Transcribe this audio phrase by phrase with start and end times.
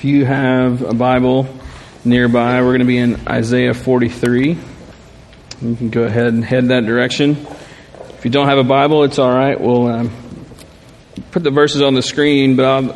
[0.00, 1.46] If you have a Bible
[2.06, 4.48] nearby, we're going to be in Isaiah 43.
[4.48, 7.46] You can go ahead and head that direction.
[8.14, 9.60] If you don't have a Bible, it's all right.
[9.60, 10.10] We'll um,
[11.32, 12.94] put the verses on the screen, but I'll,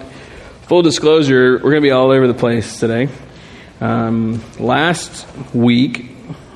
[0.63, 3.11] full disclosure, we're going to be all over the place today.
[3.83, 6.11] Um, last week,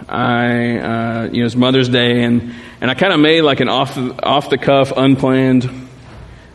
[0.09, 3.69] I uh, you know it's Mother's Day, and and I kind of made like an
[3.69, 5.71] off off the cuff, unplanned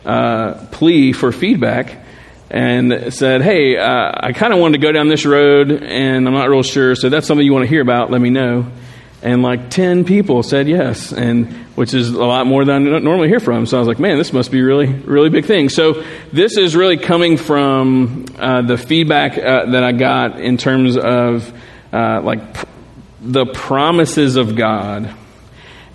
[0.04, 2.03] uh, plea for feedback
[2.50, 6.34] and said, Hey, uh, I kind of wanted to go down this road and I'm
[6.34, 6.94] not real sure.
[6.94, 8.10] So that's something you want to hear about.
[8.10, 8.66] Let me know.
[9.22, 13.28] And like 10 people said yes, and which is a lot more than I normally
[13.28, 13.64] hear from.
[13.64, 15.70] So I was like, man, this must be really, really big thing.
[15.70, 20.98] So this is really coming from uh, the feedback uh, that I got in terms
[20.98, 21.50] of
[21.90, 22.66] uh, like pr-
[23.22, 25.14] the promises of God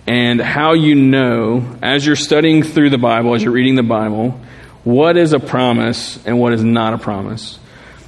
[0.08, 4.42] and how you know as you're studying through the Bible, as you're reading the Bible,
[4.90, 7.60] what is a promise and what is not a promise.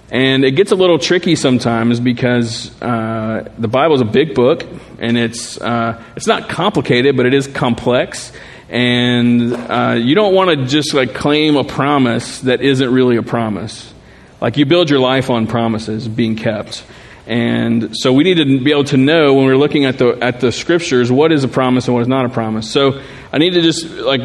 [0.10, 4.66] And it gets a little tricky sometimes because uh, the Bible is a big book
[5.00, 8.34] and it's uh, it's not complicated, but it is complex.
[8.68, 13.24] And uh, you don't want to just like claim a promise that isn't really a
[13.24, 13.94] promise.
[14.42, 16.84] Like you build your life on promises being kept.
[17.28, 20.42] And so we need to be able to know when we're looking at the at
[20.42, 22.70] the scriptures what is a promise and what is not a promise.
[22.70, 24.22] So I need to just like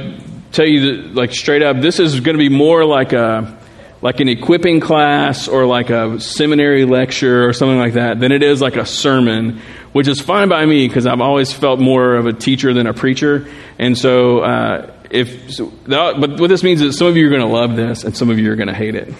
[0.56, 3.56] tell you that, like straight up, this is going to be more like a
[4.02, 8.42] like an equipping class or like a seminary lecture or something like that than it
[8.42, 9.60] is like a sermon,
[9.92, 12.94] which is fine by me because I've always felt more of a teacher than a
[12.94, 13.48] preacher.
[13.78, 17.30] And so, uh, if so that, but what this means is some of you are
[17.30, 19.12] going to love this and some of you are going to hate it.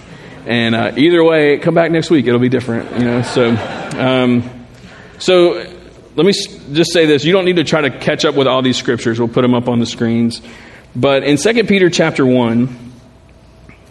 [0.46, 3.22] And uh, either way, come back next week; it'll be different, you know.
[3.22, 3.50] So,
[3.98, 4.66] um,
[5.18, 5.54] so
[6.14, 8.62] let me just say this: you don't need to try to catch up with all
[8.62, 9.18] these scriptures.
[9.18, 10.40] We'll put them up on the screens.
[10.96, 12.68] But in 2 Peter chapter 1,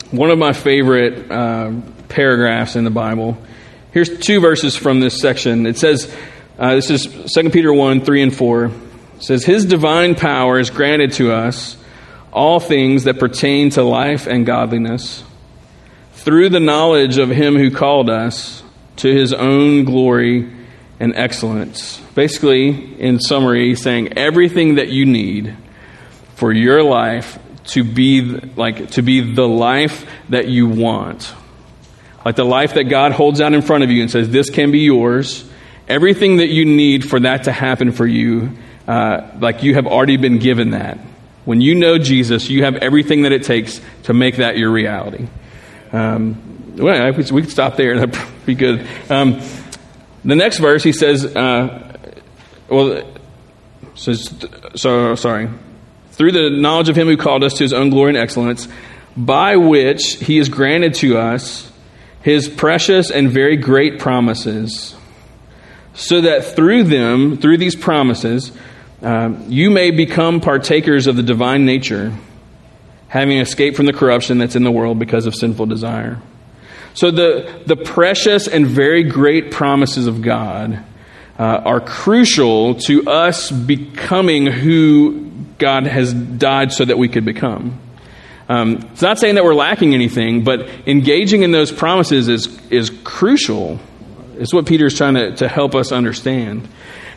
[0.09, 1.71] one of my favorite uh,
[2.09, 3.37] paragraphs in the Bible,
[3.91, 5.67] here's two verses from this section.
[5.67, 6.11] It says,
[6.57, 8.65] uh, this is 2 Peter 1 3 and 4.
[8.65, 8.71] It
[9.19, 11.77] says, His divine power is granted to us
[12.33, 15.23] all things that pertain to life and godliness
[16.13, 18.63] through the knowledge of Him who called us
[18.97, 20.51] to His own glory
[20.99, 21.99] and excellence.
[22.15, 25.55] Basically, in summary, saying everything that you need
[26.35, 31.33] for your life to be like to be the life that you want.
[32.23, 34.71] Like the life that God holds out in front of you and says, This can
[34.71, 35.49] be yours.
[35.87, 38.51] Everything that you need for that to happen for you,
[38.87, 40.97] uh, like you have already been given that.
[41.45, 45.27] When you know Jesus, you have everything that it takes to make that your reality.
[45.91, 47.91] Um, well, we could stop there.
[47.91, 48.87] and That'd be good.
[49.09, 49.41] Um,
[50.23, 51.97] the next verse, he says, uh,
[52.67, 53.03] well,
[53.93, 54.33] says,
[54.75, 55.49] so sorry
[56.15, 58.67] through the knowledge of him who called us to his own glory and excellence,
[59.17, 61.71] by which he has granted to us
[62.21, 64.95] his precious and very great promises,
[65.93, 68.51] so that through them, through these promises,
[69.01, 72.13] um, you may become partakers of the divine nature,
[73.09, 76.19] having escaped from the corruption that's in the world because of sinful desire.
[76.95, 80.83] So, the, the precious and very great promises of God
[81.37, 85.24] uh, are crucial to us becoming who
[85.57, 87.79] God has died so that we could become.
[88.47, 92.91] Um, it's not saying that we're lacking anything, but engaging in those promises is, is
[93.03, 93.79] crucial.
[94.37, 96.67] It's what Peter is trying to, to help us understand.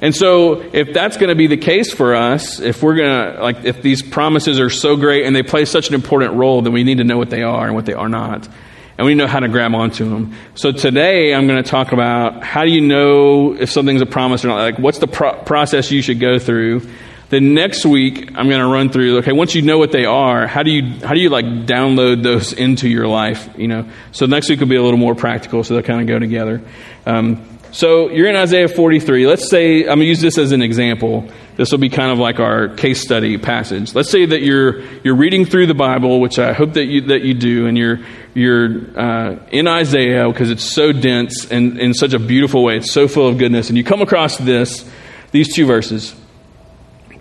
[0.00, 3.42] And so, if that's going to be the case for us, if we're going to,
[3.42, 6.72] like, if these promises are so great and they play such an important role, then
[6.72, 8.48] we need to know what they are and what they are not.
[8.96, 10.34] And we know how to grab onto them.
[10.54, 14.44] So today, I'm going to talk about how do you know if something's a promise
[14.44, 14.56] or not?
[14.56, 16.88] Like, what's the pro- process you should go through?
[17.30, 19.18] Then next week I'm going to run through.
[19.18, 22.22] Okay, once you know what they are, how do you how do you like download
[22.22, 23.48] those into your life?
[23.56, 26.06] You know, so next week will be a little more practical, so they'll kind of
[26.06, 26.62] go together.
[27.04, 29.26] Um, so you're in Isaiah 43.
[29.26, 31.28] Let's say I'm going to use this as an example.
[31.56, 33.94] This will be kind of like our case study passage.
[33.94, 37.22] Let's say that you're you're reading through the Bible, which I hope that you that
[37.22, 37.98] you do, and you're
[38.32, 42.78] you're uh, in Isaiah because it's so dense and in such a beautiful way.
[42.78, 44.90] It's so full of goodness, and you come across this
[45.32, 46.14] these two verses.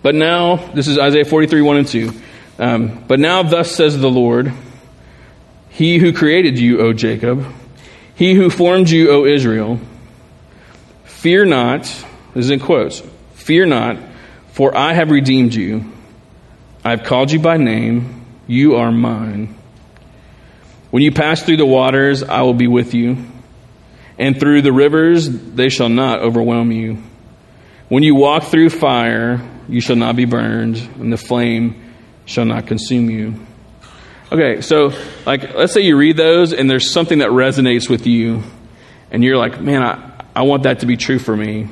[0.08, 2.14] But now, this is Isaiah 43, 1 and 2.
[2.60, 4.54] Um, but now, thus says the Lord,
[5.68, 7.46] He who created you, O Jacob,
[8.16, 9.82] He who formed you, O Israel,
[11.04, 11.82] fear not,
[12.34, 13.98] this is in quotes, fear not,
[14.54, 15.92] for I have redeemed you.
[16.86, 19.58] I have called you by name, you are mine.
[20.90, 23.26] When you pass through the waters, I will be with you,
[24.18, 27.04] and through the rivers, they shall not overwhelm you.
[27.90, 31.94] When you walk through fire, you shall not be burned, and the flame
[32.26, 33.36] shall not consume you.
[34.32, 34.92] Okay, so
[35.26, 38.44] like let's say you read those and there's something that resonates with you
[39.10, 41.70] and you're like, man, I, I want that to be true for me.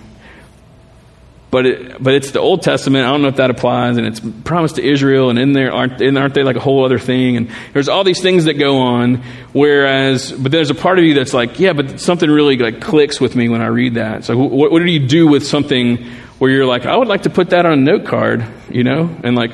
[1.52, 3.06] But it, but it's the Old Testament.
[3.06, 6.02] I don't know if that applies, and it's promised to Israel, and in there aren't
[6.02, 7.38] and aren't they like a whole other thing?
[7.38, 9.24] And there's all these things that go on.
[9.54, 13.22] Whereas, but there's a part of you that's like, yeah, but something really like clicks
[13.22, 14.26] with me when I read that.
[14.26, 16.06] So what, what do you do with something
[16.40, 19.16] where you're like, I would like to put that on a note card, you know,
[19.24, 19.52] and like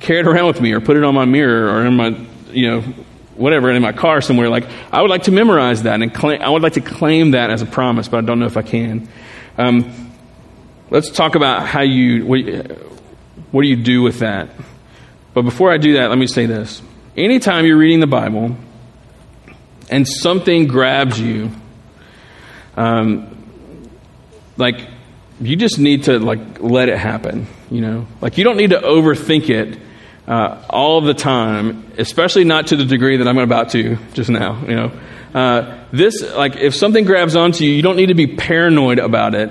[0.00, 2.16] carry it around with me, or put it on my mirror, or in my,
[2.50, 2.80] you know,
[3.34, 4.48] whatever in my car somewhere.
[4.48, 7.50] Like I would like to memorize that and claim, I would like to claim that
[7.50, 9.08] as a promise, but I don't know if I can.
[9.58, 10.10] Um,
[10.90, 12.40] Let's talk about how you what,
[13.52, 14.50] what do you do with that.
[15.34, 16.82] But before I do that, let me say this.
[17.16, 18.56] Anytime you're reading the Bible
[19.88, 21.52] and something grabs you,
[22.76, 23.48] um,
[24.56, 24.88] like
[25.40, 27.46] you just need to like let it happen.
[27.70, 29.78] You know, like you don't need to overthink it
[30.26, 34.60] uh, all the time, especially not to the degree that I'm about to just now.
[34.62, 34.92] You know,
[35.34, 39.34] uh, this like if something grabs onto you, you don't need to be paranoid about
[39.34, 39.50] it.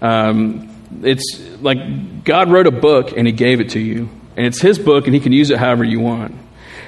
[0.00, 0.70] Um,
[1.02, 4.08] it's like God wrote a book and He gave it to you.
[4.36, 6.34] And it's His book and He can use it however you want.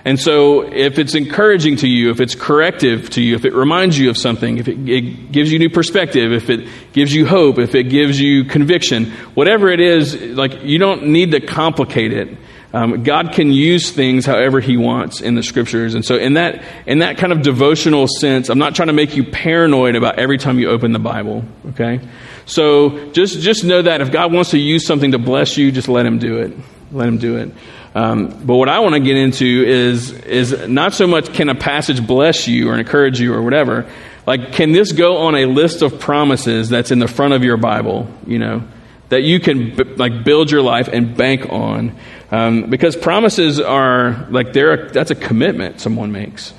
[0.06, 3.98] And so, if it's encouraging to you, if it's corrective to you, if it reminds
[3.98, 7.58] you of something, if it, it, gives you new perspective, if it gives you hope,
[7.58, 12.38] if it gives you conviction, whatever it is, like you don't need to complicate it.
[12.72, 16.62] Um, God can use things however He wants in the Scriptures, and so in that
[16.86, 20.38] in that kind of devotional sense, I'm not trying to make you paranoid about every
[20.38, 21.44] time you open the Bible.
[21.70, 21.98] Okay,
[22.44, 25.88] so just just know that if God wants to use something to bless you, just
[25.88, 26.52] let Him do it.
[26.92, 27.50] Let Him do it.
[27.96, 31.54] Um, but what I want to get into is is not so much can a
[31.54, 33.90] passage bless you or encourage you or whatever.
[34.26, 37.56] Like, can this go on a list of promises that's in the front of your
[37.56, 38.06] Bible?
[38.26, 38.64] You know,
[39.08, 41.96] that you can b- like build your life and bank on
[42.30, 46.52] um, because promises are like they're that's a commitment someone makes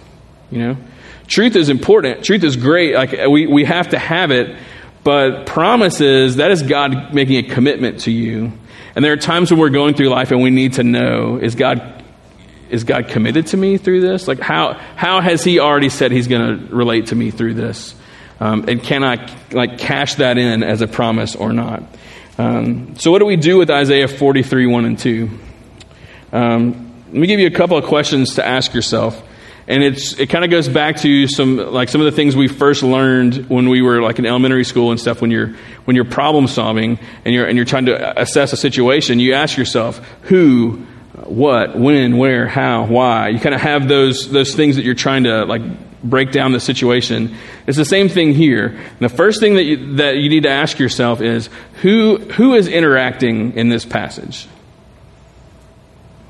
[0.50, 0.78] you know
[1.28, 4.56] truth is important truth is great like we, we have to have it
[5.04, 8.52] but promises that is god making a commitment to you
[8.98, 11.56] and there are times when we're going through life and we need to know is
[11.56, 12.04] god
[12.70, 16.28] is god committed to me through this like how how has he already said he's
[16.28, 17.96] going to relate to me through this
[18.40, 21.84] um, and can i like cash that in as a promise or not
[22.38, 25.30] um, so, what do we do with Isaiah 43 1 and 2?
[26.32, 29.24] Um, let me give you a couple of questions to ask yourself.
[29.68, 32.48] And it's, it kind of goes back to some, like some of the things we
[32.48, 35.22] first learned when we were like in elementary school and stuff.
[35.22, 39.20] When you're, when you're problem solving and you're, and you're trying to assess a situation,
[39.20, 40.86] you ask yourself, who,
[41.26, 43.28] what, when, where, how, why.
[43.28, 45.62] You kind of have those, those things that you're trying to like
[46.02, 47.36] break down the situation.
[47.66, 48.68] It's the same thing here.
[48.68, 51.50] And the first thing that you, that you need to ask yourself is
[51.82, 54.48] who, who is interacting in this passage?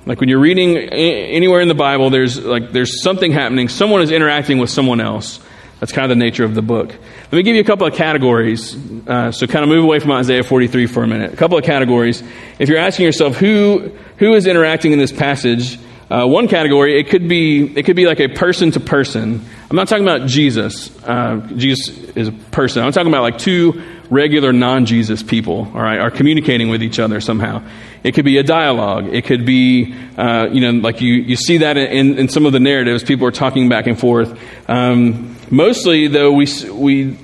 [0.08, 3.68] Like when you're reading anywhere in the Bible, there's like there's something happening.
[3.68, 5.42] Someone is interacting with someone else.
[5.82, 6.88] That's kind of the nature of the book.
[6.88, 8.76] Let me give you a couple of categories.
[9.06, 11.34] Uh, so kind of move away from Isaiah 43 for a minute.
[11.34, 12.24] A couple of categories.
[12.58, 15.78] If you're asking yourself who who is interacting in this passage,
[16.10, 19.46] uh, one category it could be it could be like a person to person.
[19.70, 20.90] I'm not talking about Jesus.
[21.04, 22.82] Uh, Jesus is a person.
[22.82, 25.70] I'm talking about like two regular non-Jesus people.
[25.74, 27.62] All right, are communicating with each other somehow.
[28.04, 29.08] It could be a dialogue.
[29.14, 32.54] It could be uh, you know like you you see that in, in some of
[32.54, 33.04] the narratives.
[33.04, 34.40] People are talking back and forth.
[34.70, 37.18] Um, mostly though, we we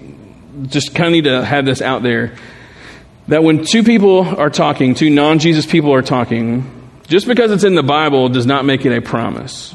[0.67, 2.35] just kind of need to have this out there
[3.27, 7.75] that when two people are talking, two non-Jesus people are talking just because it's in
[7.75, 9.73] the Bible does not make it a promise.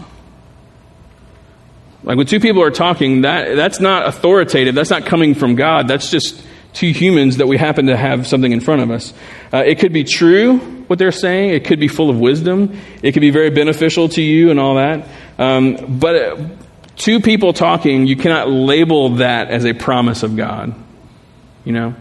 [2.02, 4.74] Like when two people are talking, that, that's not authoritative.
[4.74, 5.88] That's not coming from God.
[5.88, 9.12] That's just two humans that we happen to have something in front of us.
[9.52, 11.50] Uh, it could be true, what they're saying.
[11.50, 12.78] It could be full of wisdom.
[13.02, 15.08] It could be very beneficial to you and all that.
[15.38, 16.48] Um, but uh,
[16.96, 20.74] two people talking, you cannot label that as a promise of God.
[21.64, 21.94] You know?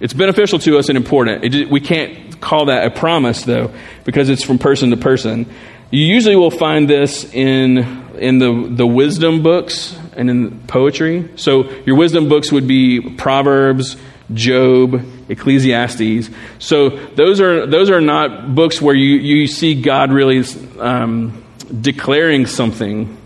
[0.00, 1.54] It's beneficial to us and important.
[1.54, 3.72] It, we can't call that a promise, though,
[4.04, 5.46] because it's from person to person.
[5.92, 7.78] You usually will find this in,
[8.18, 11.28] in the, the wisdom books and in poetry.
[11.36, 13.96] So your wisdom books would be Proverbs,
[14.32, 16.30] Job, Ecclesiastes.
[16.58, 20.44] So those are, those are not books where you, you see God really
[20.78, 21.44] um,
[21.80, 23.16] declaring something.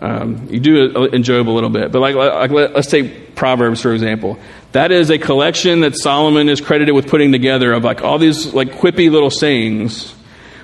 [0.00, 3.92] Um, you do in Job a little bit, but like, like let's take Proverbs for
[3.92, 4.38] example.
[4.72, 8.54] That is a collection that Solomon is credited with putting together of like all these
[8.54, 10.14] like quippy little sayings.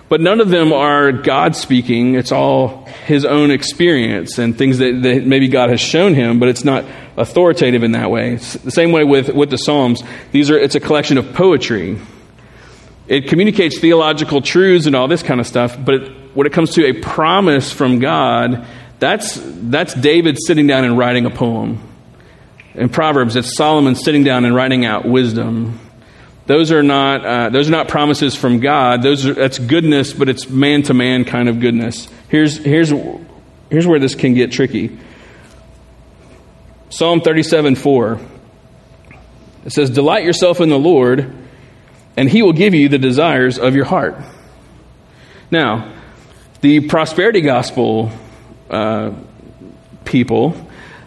[0.09, 2.15] But none of them are God speaking.
[2.15, 6.49] It's all his own experience and things that, that maybe God has shown him, but
[6.49, 6.85] it's not
[7.17, 8.35] authoritative in that way.
[8.35, 10.03] It's the same way with, with the Psalms.
[10.31, 11.99] These are, it's a collection of poetry.
[13.09, 16.87] It communicates theological truths and all this kind of stuff, but when it comes to
[16.87, 18.67] a promise from God,
[18.99, 21.81] that's, that's David sitting down and writing a poem.
[22.75, 25.81] In Proverbs, it's Solomon sitting down and writing out wisdom.
[26.47, 29.03] Those are not, uh, those are not promises from God.
[29.03, 32.09] Those are, that's goodness, but it's man to man kind of goodness.
[32.29, 32.93] Here's, here's,
[33.69, 34.97] here's where this can get tricky.
[36.89, 38.21] Psalm 37 4.
[39.65, 41.35] It says, Delight yourself in the Lord,
[42.17, 44.17] and he will give you the desires of your heart.
[45.51, 45.95] Now,
[46.61, 48.13] the prosperity gospel
[48.71, 49.13] uh,
[50.05, 50.57] people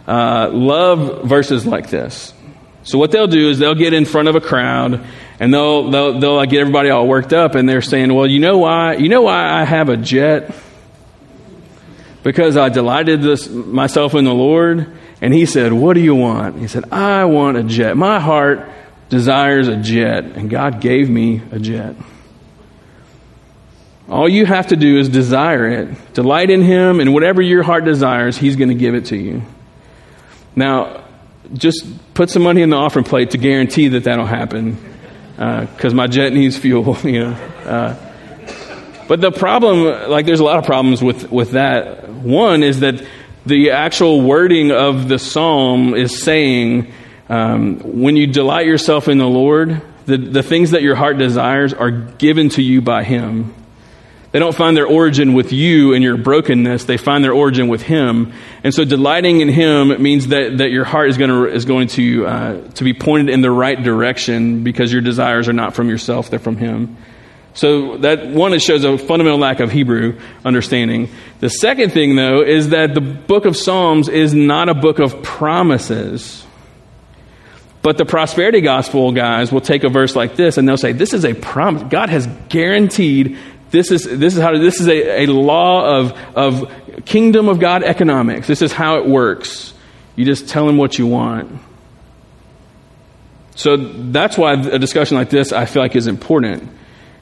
[0.06, 2.34] uh, love verses like this.
[2.82, 5.04] So what they'll do is they'll get in front of a crowd
[5.40, 8.58] and they'll they'll they'll get everybody all worked up and they're saying, "Well, you know
[8.58, 8.94] why?
[8.96, 10.54] You know why I have a jet?
[12.22, 14.86] Because I delighted this myself in the Lord."
[15.22, 17.96] And he said, "What do you want?" He said, "I want a jet.
[17.96, 18.68] My heart
[19.08, 21.96] desires a jet, and God gave me a jet."
[24.10, 26.14] All you have to do is desire it.
[26.14, 29.40] Delight in Him, and whatever your heart desires, He's going to give it to you.
[30.54, 31.04] Now,
[31.54, 34.76] just put some money in the offering plate to guarantee that that'll happen,
[35.40, 36.98] because uh, my jet needs fuel.
[37.04, 37.32] You know.
[37.64, 37.96] Uh,
[39.08, 42.08] but the problem, like, there's a lot of problems with with that.
[42.10, 43.02] One is that
[43.46, 46.92] the actual wording of the psalm is saying,
[47.30, 51.72] um, when you delight yourself in the Lord, the, the things that your heart desires
[51.72, 53.54] are given to you by Him.
[54.32, 56.84] They don't find their origin with you and your brokenness.
[56.84, 58.32] They find their origin with Him.
[58.62, 61.88] And so delighting in Him means that, that your heart is going to, is going
[61.88, 65.88] to, uh, to be pointed in the right direction because your desires are not from
[65.88, 66.96] yourself, they're from Him.
[67.54, 71.08] So that one, it shows a fundamental lack of Hebrew understanding.
[71.40, 75.24] The second thing, though, is that the book of Psalms is not a book of
[75.24, 76.46] promises.
[77.82, 81.14] But the prosperity gospel guys will take a verse like this and they'll say, This
[81.14, 81.82] is a promise.
[81.84, 83.38] God has guaranteed
[83.70, 87.82] this is, this is how, this is a, a law of, of kingdom of God
[87.82, 88.46] economics.
[88.46, 89.72] This is how it works.
[90.16, 91.60] You just tell him what you want.
[93.54, 96.68] So that's why a discussion like this I feel like is important.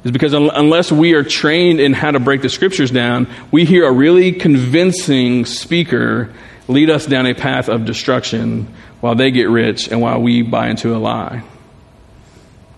[0.05, 3.87] Is because unless we are trained in how to break the scriptures down, we hear
[3.87, 6.33] a really convincing speaker
[6.69, 10.69] lead us down a path of destruction while they get rich and while we buy
[10.69, 11.43] into a lie.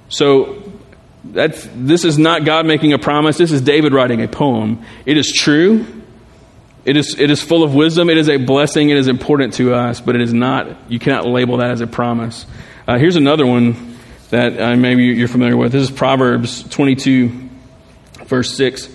[0.08, 0.59] So
[1.24, 3.36] that's, this is not God making a promise.
[3.36, 4.84] This is David writing a poem.
[5.04, 5.84] It is true.
[6.84, 8.08] It is, it is full of wisdom.
[8.08, 8.88] It is a blessing.
[8.88, 11.86] It is important to us, but it is not, you cannot label that as a
[11.86, 12.46] promise.
[12.88, 13.96] Uh, here's another one
[14.30, 15.72] that uh, maybe you're familiar with.
[15.72, 17.50] This is Proverbs 22,
[18.24, 18.88] verse 6.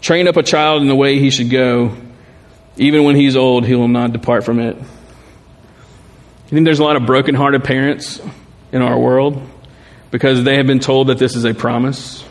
[0.00, 1.96] Train up a child in the way he should go.
[2.76, 4.76] Even when he's old, he will not depart from it.
[4.76, 8.20] You think there's a lot of broken-hearted parents
[8.72, 9.40] in our world?
[10.10, 12.24] Because they have been told that this is a promise?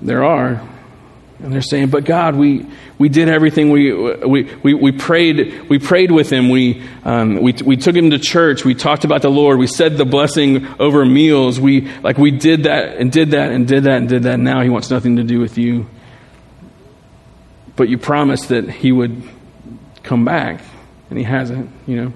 [0.00, 0.66] There are.
[1.40, 2.66] And they're saying, but God, we,
[2.98, 3.70] we did everything.
[3.70, 6.48] We, we, we, we prayed, we prayed with him.
[6.48, 8.64] We, um, we, we took him to church.
[8.64, 9.58] We talked about the Lord.
[9.58, 11.60] We said the blessing over meals.
[11.60, 14.40] We, like, we did that and did that and did that and did that.
[14.40, 15.86] Now he wants nothing to do with you.
[17.76, 19.22] But you promised that he would
[20.02, 20.60] come back,
[21.10, 22.12] and he hasn't, you know.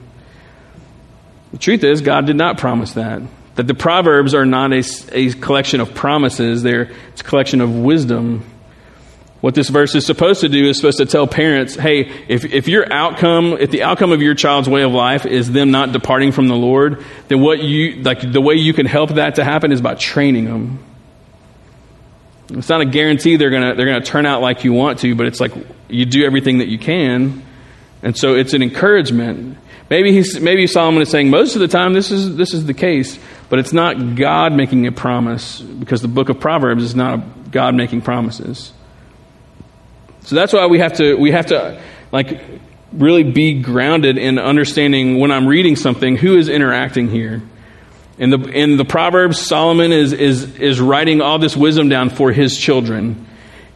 [1.52, 3.22] The truth is, God did not promise that.
[3.56, 4.82] That the Proverbs are not a,
[5.12, 8.44] a collection of promises, they're it's a collection of wisdom.
[9.42, 12.68] What this verse is supposed to do is supposed to tell parents, hey, if, if
[12.68, 16.30] your outcome, if the outcome of your child's way of life is them not departing
[16.30, 19.72] from the Lord, then what you, like, the way you can help that to happen
[19.72, 20.78] is by training them.
[22.50, 25.26] It's not a guarantee they're gonna, they're gonna turn out like you want to, but
[25.26, 25.52] it's like
[25.88, 27.42] you do everything that you can.
[28.04, 29.58] And so it's an encouragement.
[29.92, 32.72] Maybe, he's, maybe Solomon is saying most of the time this is, this is the
[32.72, 33.18] case,
[33.50, 37.74] but it's not God making a promise because the book of Proverbs is not God
[37.74, 38.72] making promises.
[40.22, 41.78] So that's why we have to, we have to
[42.10, 42.40] like
[42.94, 47.42] really be grounded in understanding when I'm reading something, who is interacting here.
[48.16, 52.32] In the, in the Proverbs, Solomon is, is, is writing all this wisdom down for
[52.32, 53.26] his children.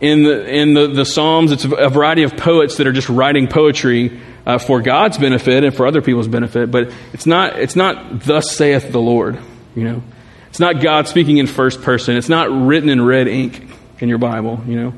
[0.00, 3.48] In the, in the, the Psalms, it's a variety of poets that are just writing
[3.48, 8.20] poetry uh, for God's benefit and for other people's benefit, but it's not, it's not
[8.20, 9.38] thus saith the Lord,
[9.74, 10.02] you know.
[10.48, 12.16] It's not God speaking in first person.
[12.16, 14.94] It's not written in red ink in your Bible, you know.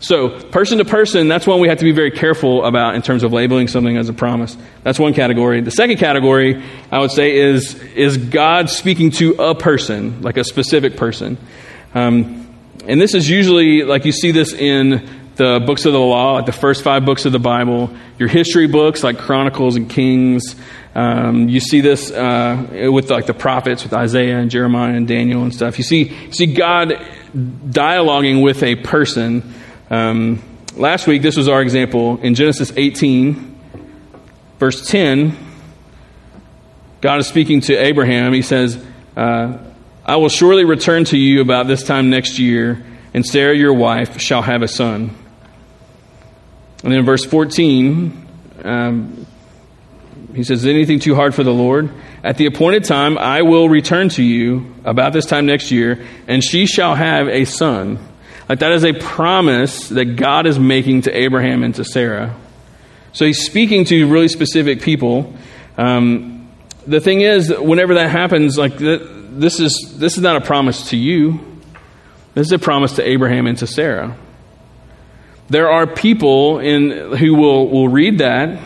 [0.00, 3.22] So, person to person, that's one we have to be very careful about in terms
[3.22, 4.56] of labeling something as a promise.
[4.82, 5.60] That's one category.
[5.60, 10.44] The second category, I would say, is, is God speaking to a person, like a
[10.44, 11.38] specific person.
[11.94, 12.54] Um,
[12.86, 16.46] and this is usually, like you see this in the books of the law, like
[16.46, 20.54] the first five books of the Bible, your history books like Chronicles and Kings.
[20.94, 25.42] Um, you see this uh, with like the prophets, with Isaiah and Jeremiah and Daniel
[25.42, 25.76] and stuff.
[25.78, 26.94] You see, see God
[27.34, 29.54] dialoguing with a person,
[29.90, 30.42] Um,
[30.76, 32.18] last week, this was our example.
[32.22, 33.58] In Genesis 18,
[34.58, 35.36] verse 10,
[37.00, 38.32] God is speaking to Abraham.
[38.32, 38.82] He says,
[39.16, 39.58] uh,
[40.04, 44.20] I will surely return to you about this time next year, and Sarah, your wife,
[44.20, 45.16] shall have a son.
[46.84, 48.26] And then in verse 14,
[48.62, 49.26] um,
[50.34, 51.90] he says, Is anything too hard for the Lord?
[52.22, 56.44] At the appointed time, I will return to you about this time next year, and
[56.44, 57.98] she shall have a son.
[58.50, 62.36] Like that is a promise that God is making to Abraham and to Sarah.
[63.14, 65.34] So he's speaking to really specific people.
[65.78, 66.50] Um,
[66.86, 70.98] the thing is, whenever that happens, like this is this is not a promise to
[70.98, 71.40] you.
[72.34, 74.18] This is a promise to Abraham and to Sarah.
[75.54, 78.60] There are people in who will will read that.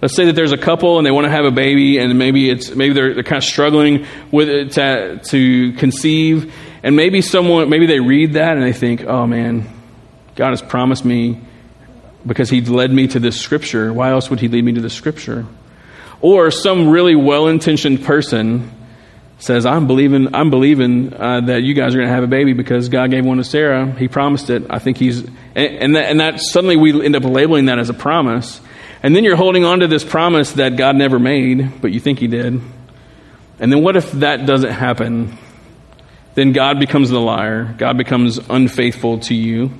[0.00, 2.48] Let's say that there's a couple and they want to have a baby, and maybe
[2.48, 6.54] it's maybe they're, they're kind of struggling with it to, to conceive,
[6.84, 9.68] and maybe someone maybe they read that and they think, "Oh man,
[10.36, 11.40] God has promised me
[12.24, 13.92] because He led me to this scripture.
[13.92, 15.44] Why else would He lead me to this scripture?"
[16.20, 18.70] Or some really well-intentioned person
[19.38, 22.52] says, "I'm believing, I'm believing uh, that you guys are going to have a baby
[22.52, 23.90] because God gave one to Sarah.
[23.92, 24.64] He promised it.
[24.68, 27.90] I think He's and, and that, and that suddenly we end up labeling that as
[27.90, 28.60] a promise,
[29.02, 32.18] and then you're holding on to this promise that God never made, but you think
[32.18, 32.60] He did.
[33.60, 35.36] And then what if that doesn't happen?
[36.34, 37.74] Then God becomes the liar.
[37.76, 39.72] God becomes unfaithful to you.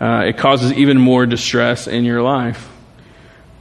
[0.00, 2.71] Uh, it causes even more distress in your life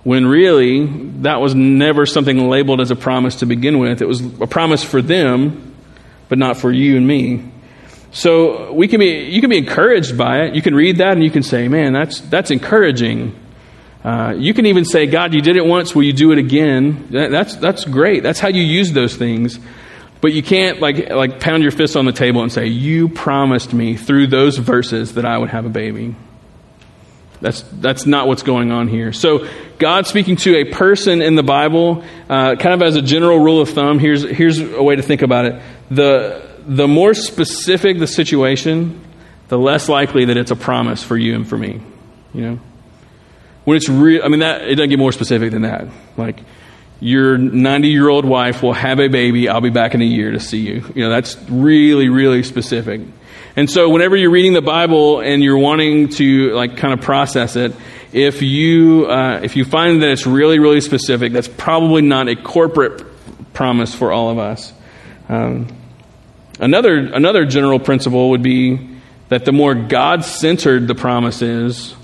[0.03, 0.85] when really
[1.21, 4.01] that was never something labeled as a promise to begin with.
[4.01, 5.75] It was a promise for them,
[6.27, 7.51] but not for you and me.
[8.11, 10.55] So we can be, you can be encouraged by it.
[10.55, 13.35] You can read that and you can say, "Man, that's that's encouraging."
[14.03, 15.95] Uh, you can even say, "God, you did it once.
[15.95, 18.23] Will you do it again?" That, that's that's great.
[18.23, 19.59] That's how you use those things.
[20.19, 23.71] But you can't like like pound your fist on the table and say, "You promised
[23.71, 26.15] me through those verses that I would have a baby."
[27.41, 29.11] That's, that's not what's going on here.
[29.13, 29.47] So,
[29.79, 33.61] God speaking to a person in the Bible, uh, kind of as a general rule
[33.61, 35.61] of thumb, here's, here's a way to think about it.
[35.89, 39.01] The, the more specific the situation,
[39.47, 41.81] the less likely that it's a promise for you and for me.
[42.33, 42.59] You know?
[43.65, 45.87] When it's real, I mean, that, it doesn't get more specific than that.
[46.17, 46.39] Like,
[46.99, 50.31] your 90 year old wife will have a baby, I'll be back in a year
[50.31, 50.83] to see you.
[50.93, 53.01] You know, that's really, really specific.
[53.55, 57.55] And so whenever you're reading the Bible and you're wanting to like kind of process
[57.55, 57.73] it,
[58.13, 62.35] if you uh, if you find that it's really really specific, that's probably not a
[62.35, 63.03] corporate
[63.53, 64.73] promise for all of us.
[65.29, 65.67] Um,
[66.59, 68.89] another another general principle would be
[69.29, 71.95] that the more God centered the promise is,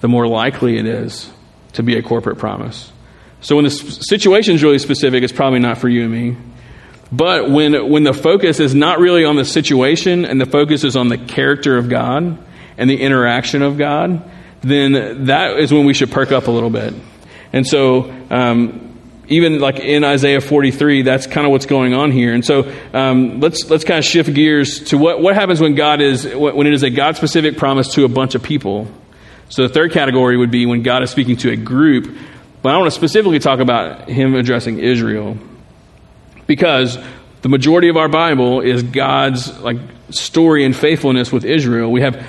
[0.00, 1.30] the more likely it is
[1.74, 2.90] to be a corporate promise.
[3.42, 6.36] So when the situation is really specific, it's probably not for you and me.
[7.12, 10.96] But when, when the focus is not really on the situation and the focus is
[10.96, 12.38] on the character of God
[12.78, 16.70] and the interaction of God, then that is when we should perk up a little
[16.70, 16.94] bit.
[17.52, 18.86] And so, um,
[19.26, 22.32] even like in Isaiah 43, that's kind of what's going on here.
[22.32, 26.00] And so, um, let's let's kind of shift gears to what what happens when God
[26.00, 28.88] is when it is a God specific promise to a bunch of people.
[29.48, 32.16] So the third category would be when God is speaking to a group.
[32.62, 35.36] But I want to specifically talk about Him addressing Israel
[36.50, 36.98] because
[37.42, 39.76] the majority of our Bible is God's like
[40.10, 41.92] story and faithfulness with Israel.
[41.92, 42.26] We have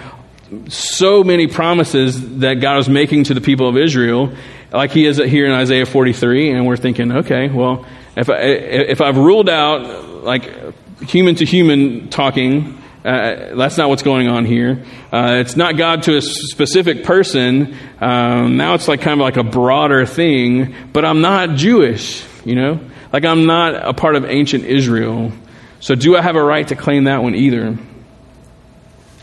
[0.67, 4.31] so many promises that God is making to the people of Israel,
[4.71, 9.01] like He is here in Isaiah 43, and we're thinking, okay, well, if I, if
[9.01, 10.53] I've ruled out like
[11.01, 12.77] human to human talking.
[13.03, 14.85] Uh, that's not what's going on here.
[15.11, 17.75] Uh, it's not God to a specific person.
[17.99, 22.53] Um, now it's like kind of like a broader thing, but I'm not Jewish, you
[22.53, 22.79] know?
[23.11, 25.31] Like I'm not a part of ancient Israel.
[25.79, 27.77] So do I have a right to claim that one either?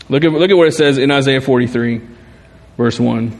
[0.09, 2.01] Look at, look at what it says in Isaiah 43,
[2.77, 3.39] verse 1.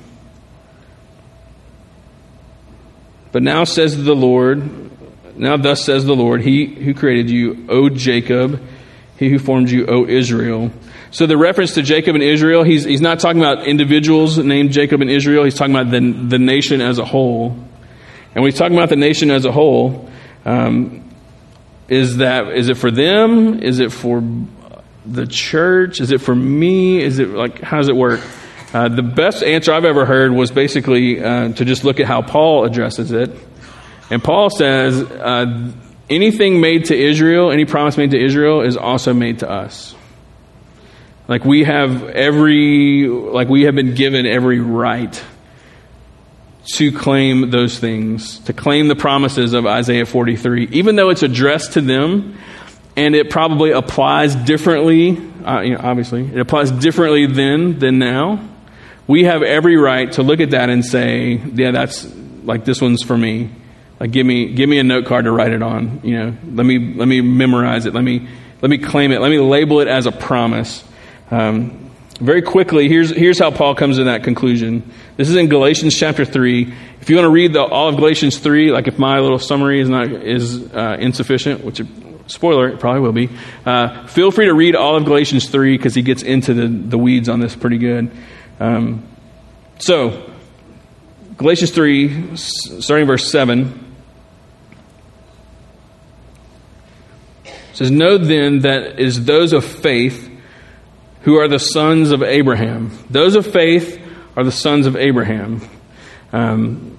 [3.32, 7.90] But now says the Lord, now thus says the Lord, He who created you, O
[7.90, 8.62] Jacob,
[9.18, 10.72] He who formed you, O Israel.
[11.12, 15.02] So the reference to Jacob and Israel, he's, he's not talking about individuals named Jacob
[15.02, 17.50] and Israel, he's talking about the, the nation as a whole.
[17.50, 20.09] And when he's talking about the nation as a whole,
[20.46, 21.10] um,
[21.88, 23.62] is that is it for them?
[23.62, 24.24] Is it for
[25.06, 26.02] the church?
[26.02, 27.02] Is it for me?
[27.02, 28.22] Is it like how does it work?
[28.72, 32.22] Uh, the best answer I've ever heard was basically uh, to just look at how
[32.22, 33.32] Paul addresses it.
[34.12, 35.72] And Paul says, uh,
[36.10, 39.96] anything made to Israel, any promise made to Israel, is also made to us.
[41.28, 45.24] Like we have every, like we have been given every right
[46.66, 51.74] to claim those things, to claim the promises of Isaiah 43, even though it's addressed
[51.74, 52.38] to them
[52.96, 58.46] and it probably applies differently, uh, you know, obviously, it applies differently then than now.
[59.08, 62.06] we have every right to look at that and say, yeah, that's
[62.44, 63.50] like this one's for me.
[64.00, 66.02] Like give me give me a note card to write it on.
[66.04, 67.94] You know, let me let me memorize it.
[67.94, 68.28] Let me
[68.62, 69.20] let me claim it.
[69.20, 70.84] Let me label it as a promise.
[71.32, 71.89] Um,
[72.20, 74.92] very quickly, here's here's how Paul comes to that conclusion.
[75.18, 76.74] This is in Galatians chapter three.
[77.02, 79.80] If you want to read the, all of Galatians three, like if my little summary
[79.80, 81.82] is not is uh, insufficient, which
[82.28, 83.30] spoiler it probably will be,
[83.66, 86.98] uh, feel free to read all of Galatians three because he gets into the the
[86.98, 88.12] weeds on this pretty good.
[88.60, 89.08] Um,
[89.80, 90.32] so
[91.38, 93.88] Galatians three, starting verse seven.
[97.80, 100.29] says, Know then that is those of faith
[101.22, 102.92] who are the sons of Abraham.
[103.10, 104.02] Those of faith
[104.36, 105.62] are the sons of Abraham.
[106.32, 106.98] Um,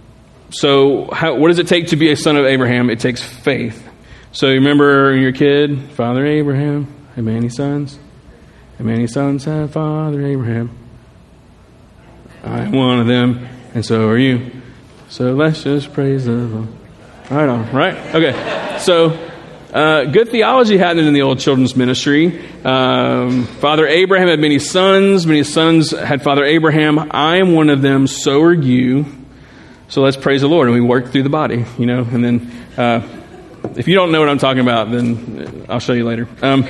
[0.50, 2.90] so, how, what does it take to be a son of Abraham?
[2.90, 3.88] It takes faith.
[4.33, 7.98] So, you remember your kid, Father Abraham, had many sons.
[8.78, 10.76] And many sons had Father Abraham.
[12.42, 14.50] I am one of them, and so are you.
[15.11, 16.68] So let's just praise the Lord.
[17.30, 17.94] Right on, right?
[18.14, 18.78] Okay.
[18.80, 19.30] So
[19.72, 22.40] uh, good theology happening in the old children's ministry.
[22.64, 25.26] Um, Father Abraham had many sons.
[25.26, 27.11] Many sons had Father Abraham.
[27.12, 28.09] I am one of them.
[28.09, 29.06] So are you.
[29.88, 30.68] So let's praise the Lord.
[30.68, 32.00] And we work through the body, you know.
[32.00, 33.06] And then, uh,
[33.76, 36.28] if you don't know what I'm talking about, then I'll show you later.
[36.42, 36.66] Um,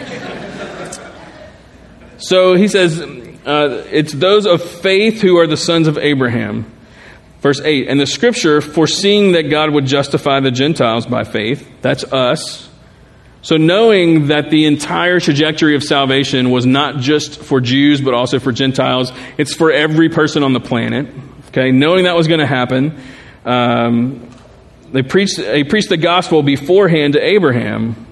[2.18, 6.70] so he says, uh, it's those of faith who are the sons of Abraham.
[7.40, 12.04] Verse 8, and the scripture, foreseeing that God would justify the Gentiles by faith, that's
[12.04, 12.69] us,
[13.42, 18.38] so, knowing that the entire trajectory of salvation was not just for Jews, but also
[18.38, 21.08] for Gentiles, it's for every person on the planet.
[21.48, 23.00] Okay, knowing that was going to happen,
[23.46, 24.28] um,
[24.92, 28.06] they preached, they preached the gospel beforehand to Abraham,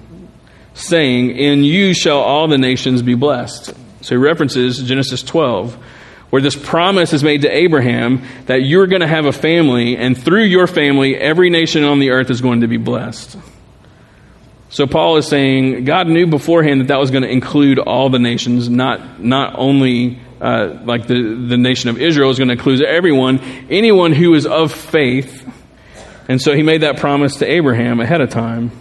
[0.73, 3.75] saying, In you shall all the nations be blessed.
[4.01, 5.77] So, he references Genesis 12
[6.31, 10.15] where this promise is made to Abraham that you're going to have a family, and
[10.15, 13.35] through your family, every nation on the earth is going to be blessed.
[14.69, 18.19] So Paul is saying God knew beforehand that that was going to include all the
[18.19, 22.83] nations, not not only uh, like the the nation of Israel is going to include
[22.83, 25.47] everyone, anyone who is of faith.
[26.27, 28.71] And so he made that promise to Abraham ahead of time.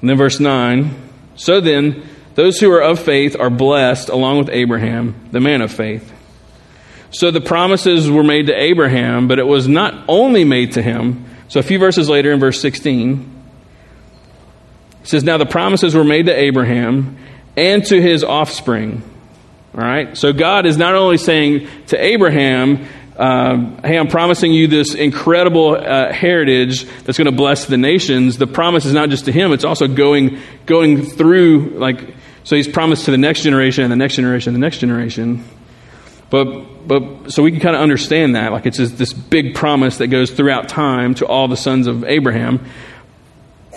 [0.00, 0.90] And then verse 9,
[1.36, 2.02] so then
[2.34, 6.12] those who are of faith are blessed along with Abraham, the man of faith.
[7.10, 11.24] So the promises were made to Abraham, but it was not only made to him.
[11.46, 13.33] So a few verses later in verse 16,
[15.04, 17.18] it says, Now the promises were made to Abraham
[17.56, 19.02] and to his offspring.
[19.74, 20.16] All right?
[20.16, 22.86] So God is not only saying to Abraham,
[23.16, 28.38] uh, hey, I'm promising you this incredible uh, heritage that's going to bless the nations.
[28.38, 31.74] The promise is not just to him; it's also going going through.
[31.76, 34.78] Like, so he's promised to the next generation and the next generation and the next
[34.78, 35.44] generation.
[36.28, 40.08] But but so we can kind of understand that, like it's this big promise that
[40.08, 42.66] goes throughout time to all the sons of Abraham.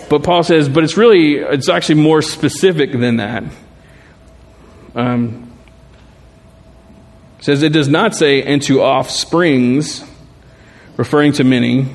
[0.08, 3.44] But Paul says, but it's really, it's actually more specific than that.
[4.94, 5.52] Um,
[7.40, 10.04] says it does not say, and to offsprings,
[10.96, 11.86] referring to many,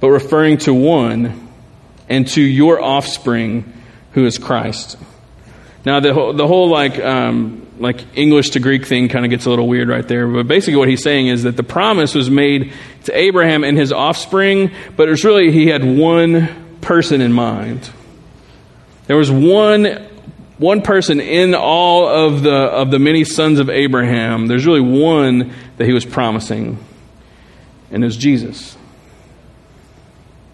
[0.00, 1.48] but referring to one,
[2.08, 3.72] and to your offspring,
[4.12, 4.96] who is Christ.
[5.84, 9.46] Now, the whole, the whole like, um, like English to Greek thing kind of gets
[9.46, 10.28] a little weird right there.
[10.28, 12.72] But basically, what he's saying is that the promise was made
[13.04, 17.90] to Abraham and his offspring, but it's really he had one person in mind.
[19.06, 20.08] There was one,
[20.58, 24.46] one person in all of the, of the many sons of Abraham.
[24.46, 26.78] There's really one that he was promising,
[27.90, 28.76] and it's Jesus.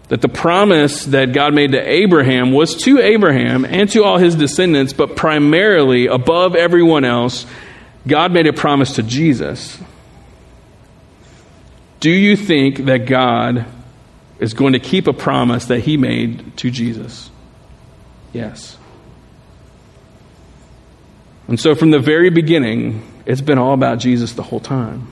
[0.07, 4.35] That the promise that God made to Abraham was to Abraham and to all his
[4.35, 7.45] descendants, but primarily, above everyone else,
[8.07, 9.77] God made a promise to Jesus.
[11.99, 13.65] Do you think that God
[14.39, 17.29] is going to keep a promise that he made to Jesus.
[18.33, 18.77] Yes.
[21.47, 25.07] And so from the very beginning, it's been all about Jesus the whole time.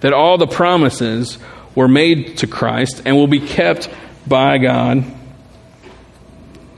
[0.00, 1.38] That all the promises
[1.74, 3.88] were made to Christ and will be kept
[4.26, 5.04] by God.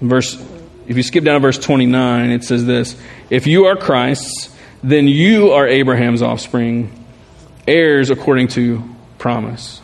[0.00, 0.36] Verse
[0.88, 2.96] if you skip down to verse 29, it says this
[3.28, 4.48] If you are Christ's,
[4.82, 7.04] then you are Abraham's offspring,
[7.66, 8.82] heirs according to
[9.18, 9.82] promise.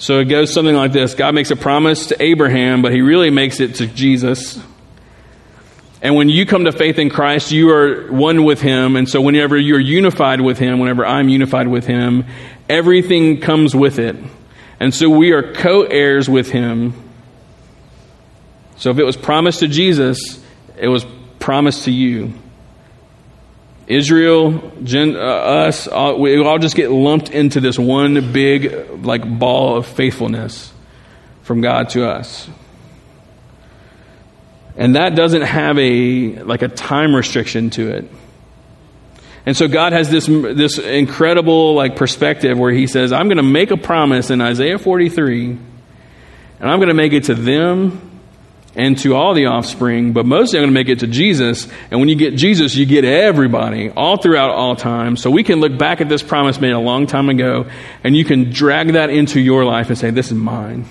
[0.00, 3.28] So it goes something like this God makes a promise to Abraham, but he really
[3.28, 4.58] makes it to Jesus.
[6.00, 8.96] And when you come to faith in Christ, you are one with him.
[8.96, 12.24] And so whenever you're unified with him, whenever I'm unified with him,
[12.70, 14.16] everything comes with it.
[14.80, 16.94] And so we are co heirs with him.
[18.78, 20.42] So if it was promised to Jesus,
[20.78, 21.04] it was
[21.38, 22.32] promised to you.
[23.90, 29.38] Israel, Gen, uh, us, all, we all just get lumped into this one big like
[29.38, 30.72] ball of faithfulness
[31.42, 32.48] from God to us.
[34.76, 38.08] And that doesn't have a like a time restriction to it.
[39.44, 43.42] And so God has this this incredible like perspective where he says, I'm going to
[43.42, 45.60] make a promise in Isaiah 43 and
[46.60, 48.09] I'm going to make it to them
[48.76, 51.66] and to all the offspring, but mostly I'm going to make it to Jesus.
[51.90, 55.16] And when you get Jesus, you get everybody all throughout all time.
[55.16, 57.68] So we can look back at this promise made a long time ago
[58.04, 60.86] and you can drag that into your life and say, This is mine.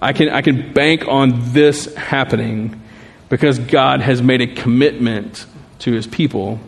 [0.00, 2.80] I can, I can bank on this happening
[3.28, 5.44] because God has made a commitment
[5.80, 6.58] to his people.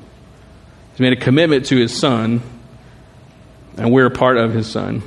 [0.90, 2.42] He's made a commitment to his son,
[3.78, 5.02] and we're a part of his son.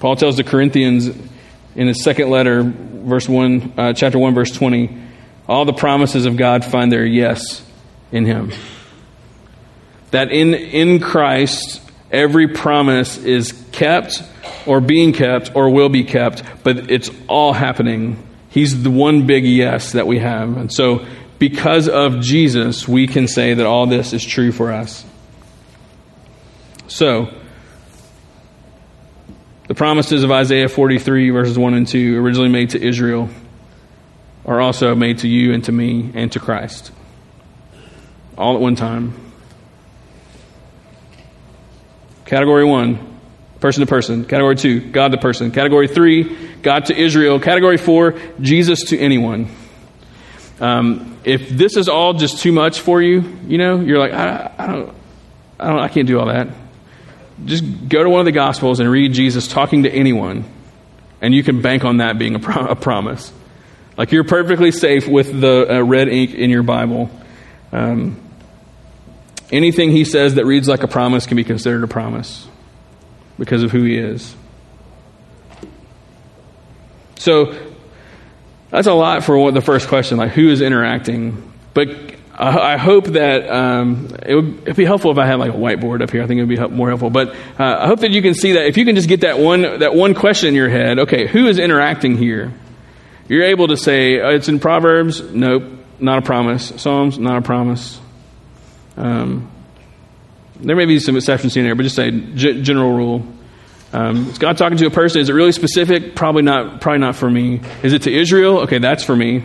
[0.00, 1.10] Paul tells the Corinthians
[1.76, 4.98] in his second letter, verse 1, uh, chapter 1, verse 20,
[5.46, 7.64] all the promises of God find their yes
[8.10, 8.52] in him.
[10.10, 14.22] That in, in Christ, every promise is kept
[14.64, 18.26] or being kept or will be kept, but it's all happening.
[18.48, 20.56] He's the one big yes that we have.
[20.56, 21.04] And so,
[21.38, 25.04] because of Jesus, we can say that all this is true for us.
[26.88, 27.28] So,
[29.68, 33.28] the promises of Isaiah 43, verses 1 and 2, originally made to Israel,
[34.44, 36.92] are also made to you and to me and to Christ.
[38.38, 39.14] All at one time.
[42.24, 43.16] Category 1
[43.60, 44.24] person to person.
[44.24, 45.50] Category two, God to person.
[45.50, 47.40] Category three, God to Israel.
[47.40, 49.48] Category four, Jesus to anyone.
[50.60, 54.52] Um, if this is all just too much for you, you know, you're like, I,
[54.56, 54.94] I, don't,
[55.58, 56.48] I don't, I can't do all that.
[57.44, 60.44] Just go to one of the Gospels and read Jesus talking to anyone,
[61.20, 63.32] and you can bank on that being a, a promise.
[63.96, 67.10] Like you're perfectly safe with the uh, red ink in your Bible.
[67.72, 68.20] Um,
[69.50, 72.46] anything he says that reads like a promise can be considered a promise
[73.38, 74.34] because of who he is.
[77.16, 77.56] So
[78.70, 81.52] that's a lot for what the first question, like who is interacting.
[81.74, 86.02] But I hope that um, it would be helpful if I had like a whiteboard
[86.02, 86.22] up here.
[86.22, 87.08] I think it would be more helpful.
[87.08, 89.38] But uh, I hope that you can see that if you can just get that
[89.38, 90.98] one that one question in your head.
[90.98, 92.52] Okay, who is interacting here?
[93.28, 95.22] You're able to say oh, it's in Proverbs.
[95.22, 95.64] Nope,
[95.98, 96.72] not a promise.
[96.76, 97.98] Psalms, not a promise.
[98.98, 99.50] Um,
[100.60, 103.26] there may be some exceptions in there, but just say g- general rule.
[103.94, 105.22] Um, is God talking to a person?
[105.22, 106.14] Is it really specific?
[106.14, 106.82] Probably not.
[106.82, 107.62] Probably not for me.
[107.82, 108.58] Is it to Israel?
[108.60, 109.42] Okay, that's for me.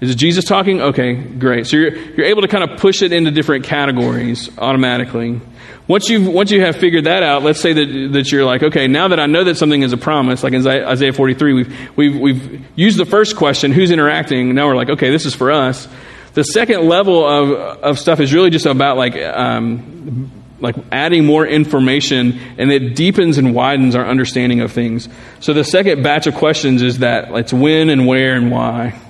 [0.00, 0.80] Is Jesus talking?
[0.80, 1.66] Okay, great.
[1.66, 5.40] So you're you're able to kind of push it into different categories automatically.
[5.88, 8.88] Once you once you have figured that out, let's say that that you're like, okay,
[8.88, 12.20] now that I know that something is a promise, like in Isaiah 43, we've we've
[12.20, 14.54] we've used the first question, who's interacting?
[14.54, 15.88] Now we're like, okay, this is for us.
[16.36, 17.50] The second level of,
[17.82, 20.30] of stuff is really just about like, um,
[20.60, 25.08] like adding more information and it deepens and widens our understanding of things.
[25.40, 29.00] So the second batch of questions is that it's when and where and why.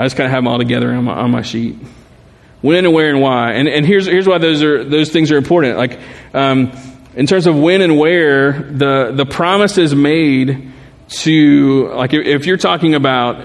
[0.00, 1.76] I just kind of have them all together on my, on my sheet.
[2.62, 3.52] When and where and why.
[3.52, 5.76] And, and here's, here's why those, are, those things are important.
[5.76, 6.00] Like,
[6.32, 6.72] um,
[7.14, 10.72] in terms of when and where, the, the promise is made
[11.08, 13.44] to, like, if you're talking about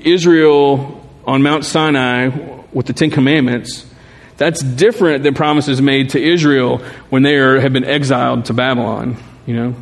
[0.00, 2.28] Israel on Mount Sinai
[2.72, 3.86] with the Ten Commandments,
[4.36, 6.78] that's different than promises made to Israel
[7.08, 9.16] when they are, have been exiled to Babylon.
[9.46, 9.74] You know,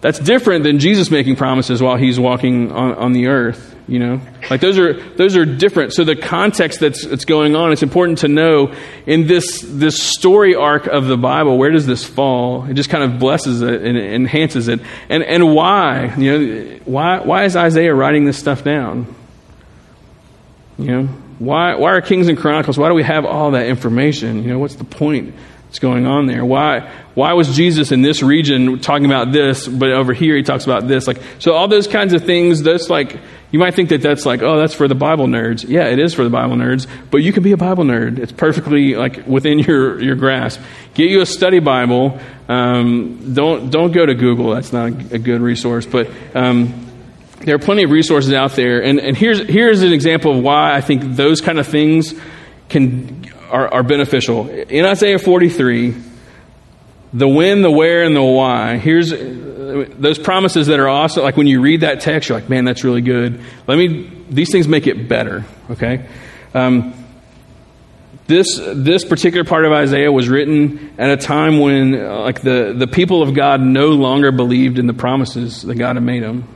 [0.00, 3.75] that's different than Jesus making promises while he's walking on, on the earth.
[3.88, 4.20] You know,
[4.50, 5.92] like those are those are different.
[5.92, 8.74] So the context that's that's going on, it's important to know
[9.06, 11.56] in this this story arc of the Bible.
[11.56, 12.64] Where does this fall?
[12.64, 14.80] It just kind of blesses it and enhances it.
[15.08, 16.12] And and why?
[16.16, 19.14] You know, why why is Isaiah writing this stuff down?
[20.78, 22.78] You know, why, why are Kings and Chronicles?
[22.78, 24.42] Why do we have all that information?
[24.42, 25.34] You know, what's the point
[25.66, 26.44] that's going on there?
[26.44, 30.64] Why, why was Jesus in this region talking about this, but over here he talks
[30.64, 31.06] about this?
[31.06, 33.18] Like, so all those kinds of things, that's like,
[33.50, 35.66] you might think that that's like, oh, that's for the Bible nerds.
[35.68, 38.18] Yeah, it is for the Bible nerds, but you can be a Bible nerd.
[38.18, 40.60] It's perfectly like within your, your grasp.
[40.94, 42.18] Get you a study Bible.
[42.48, 44.54] Um, don't, don't go to Google.
[44.54, 46.86] That's not a, good resource, but, um,
[47.40, 48.82] there are plenty of resources out there.
[48.82, 52.14] And, and here's, here's an example of why I think those kind of things
[52.68, 54.48] can, are, are beneficial.
[54.48, 55.94] In Isaiah 43,
[57.16, 61.22] the when, the where, and the why, here's those promises that are awesome.
[61.22, 63.40] like when you read that text, you're like, man, that's really good.
[63.66, 66.06] Let me, these things make it better, okay?
[66.54, 66.94] Um,
[68.26, 72.74] this, this particular part of Isaiah was written at a time when, uh, like, the,
[72.76, 76.46] the people of God no longer believed in the promises that God had made them.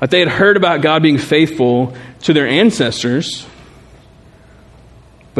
[0.00, 3.46] Like they had heard about God being faithful to their ancestors,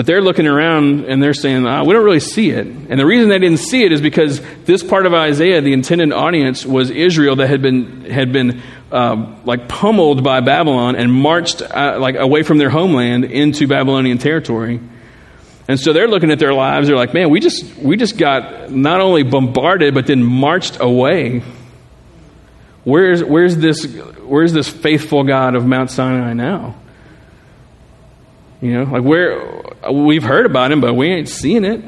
[0.01, 2.67] But they're looking around and they're saying, ah, we don't really see it.
[2.67, 6.11] And the reason they didn't see it is because this part of Isaiah, the intended
[6.11, 11.61] audience, was Israel that had been, had been uh, like pummeled by Babylon and marched
[11.61, 14.81] uh, like away from their homeland into Babylonian territory.
[15.69, 16.89] And so they're looking at their lives.
[16.89, 21.43] They're like, man, we just, we just got not only bombarded, but then marched away.
[22.85, 23.85] Where's, where's, this,
[24.23, 26.77] where's this faithful God of Mount Sinai now?
[28.61, 31.83] You know, like where we've heard about him, but we ain't seeing it.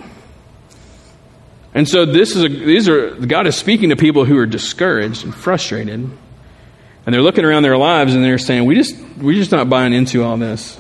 [1.74, 5.24] And so this is a, these are God is speaking to people who are discouraged
[5.24, 9.52] and frustrated, and they're looking around their lives and they're saying, "We just we're just
[9.52, 10.78] not buying into all this."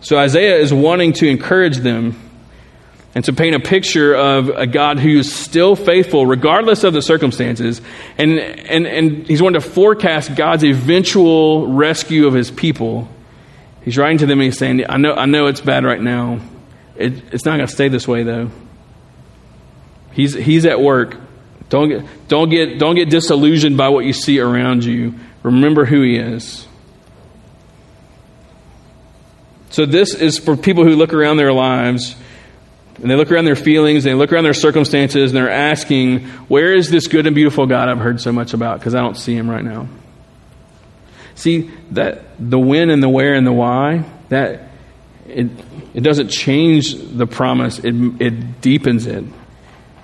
[0.00, 2.16] So Isaiah is wanting to encourage them
[3.14, 7.02] and to paint a picture of a God who is still faithful regardless of the
[7.02, 7.80] circumstances.
[8.16, 13.08] And, and, and he's wanting to forecast God's eventual rescue of his people.
[13.84, 16.40] He's writing to them and he's saying, I know, I know it's bad right now.
[16.96, 18.50] It, it's not going to stay this way, though.
[20.12, 21.16] He's, he's at work.
[21.68, 25.14] Don't get, don't, get, don't get disillusioned by what you see around you.
[25.42, 26.66] Remember who he is.
[29.70, 32.14] So, this is for people who look around their lives
[33.00, 36.74] and they look around their feelings, they look around their circumstances, and they're asking, Where
[36.74, 38.78] is this good and beautiful God I've heard so much about?
[38.80, 39.88] Because I don't see him right now.
[41.42, 44.68] See, that the when and the where and the why, that
[45.26, 45.48] it,
[45.92, 49.24] it doesn't change the promise, it, it deepens it.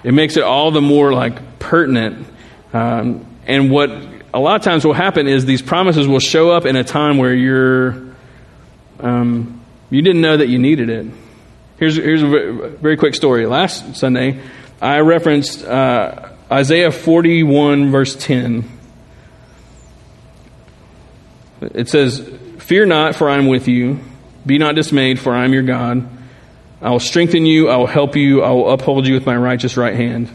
[0.03, 2.27] It makes it all the more like pertinent.
[2.73, 3.89] Um, and what
[4.35, 7.19] a lot of times will happen is these promises will show up in a time
[7.19, 8.17] where you're
[8.99, 11.07] um, you didn't know that you needed it.
[11.79, 13.47] Here's, here's a very quick story.
[13.47, 14.41] Last Sunday,
[14.83, 18.78] I referenced uh, Isaiah 41, verse 10.
[21.61, 22.21] It says,
[22.59, 24.01] Fear not, for I am with you.
[24.47, 26.09] Be not dismayed, for I am your God.
[26.81, 27.69] I will strengthen you.
[27.69, 28.43] I will help you.
[28.43, 30.31] I will uphold you with my righteous right hand.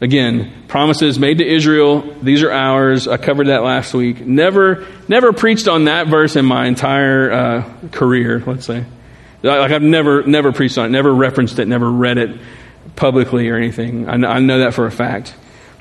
[0.00, 2.14] Again, promises made to Israel.
[2.22, 3.08] These are ours.
[3.08, 4.20] I covered that last week.
[4.20, 8.42] Never, never preached on that verse in my entire uh, career.
[8.46, 8.84] Let's say,
[9.42, 10.88] like I've never, never preached on it.
[10.90, 11.66] Never referenced it.
[11.66, 12.38] Never read it
[12.94, 14.08] publicly or anything.
[14.08, 15.34] I know, I know that for a fact.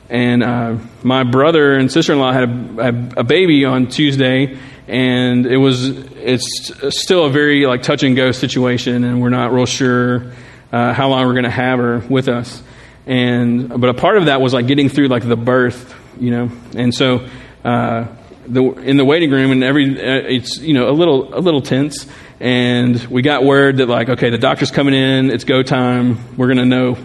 [0.09, 5.89] And uh, my brother and sister-in-law had a, a, baby on Tuesday, and it was
[5.89, 10.31] it's still a very like touch and go situation, and we're not real sure
[10.71, 12.61] uh, how long we're going to have her with us.
[13.07, 16.51] And but a part of that was like getting through like the birth, you know,
[16.75, 17.27] and so
[17.63, 18.05] uh,
[18.47, 21.61] the in the waiting room and every uh, it's you know a little a little
[21.61, 22.07] tense,
[22.39, 26.47] and we got word that like okay the doctor's coming in, it's go time, we're
[26.47, 26.97] gonna know,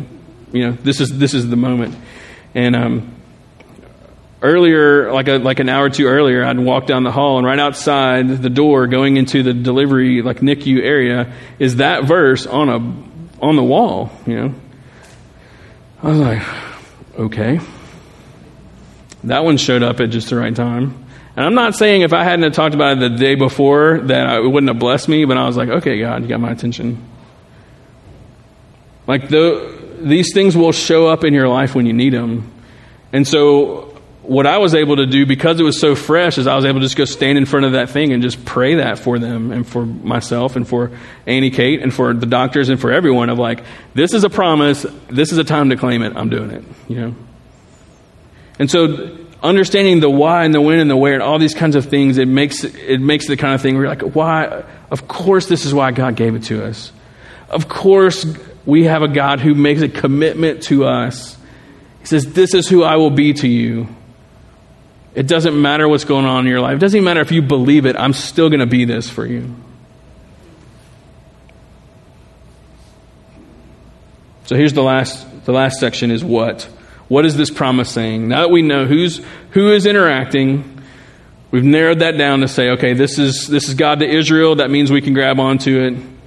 [0.52, 1.94] you know this is this is the moment,
[2.54, 3.14] and um,
[4.42, 7.46] earlier, like a, like an hour or two earlier, I'd walk down the hall, and
[7.46, 12.68] right outside the door, going into the delivery like NICU area, is that verse on
[12.68, 14.10] a on the wall.
[14.26, 14.54] You know,
[16.02, 16.42] I was like,
[17.18, 17.60] okay.
[19.24, 21.06] That one showed up at just the right time.
[21.36, 24.46] And I'm not saying if I hadn't talked about it the day before that it
[24.48, 27.06] wouldn't have blessed me, but I was like, okay, God, you got my attention.
[29.06, 32.50] Like the, these things will show up in your life when you need them.
[33.12, 33.90] And so
[34.22, 36.80] what I was able to do because it was so fresh is I was able
[36.80, 39.50] to just go stand in front of that thing and just pray that for them
[39.50, 40.92] and for myself and for
[41.26, 44.86] Annie Kate and for the doctors and for everyone of like, this is a promise,
[45.08, 47.14] this is a time to claim it, I'm doing it, you know.
[48.58, 51.74] And so understanding the why and the when and the where and all these kinds
[51.74, 55.08] of things, it makes it makes the kind of thing where you're like, why of
[55.08, 56.92] course this is why God gave it to us.
[57.48, 58.24] Of course
[58.66, 61.36] we have a God who makes a commitment to us.
[62.00, 63.88] He says, This is who I will be to you.
[65.14, 66.76] It doesn't matter what's going on in your life.
[66.76, 67.96] It doesn't matter if you believe it.
[67.96, 69.54] I'm still going to be this for you.
[74.44, 76.62] So here's the last the last section is what?
[77.08, 78.28] What is this promise saying?
[78.28, 79.20] Now that we know who's
[79.52, 80.80] who is interacting,
[81.50, 84.56] we've narrowed that down to say, okay, this is this is God to Israel.
[84.56, 86.19] That means we can grab onto it.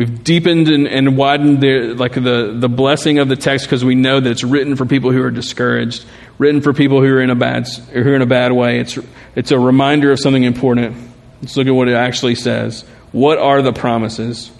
[0.00, 3.94] We've deepened and, and widened the, like the, the blessing of the text because we
[3.94, 6.06] know that it's written for people who are discouraged,
[6.38, 8.80] written for people who are in a bad, who are in a bad way.
[8.80, 8.98] It's,
[9.36, 10.96] it's a reminder of something important.
[11.42, 12.80] Let's look at what it actually says.
[13.12, 14.50] What are the promises?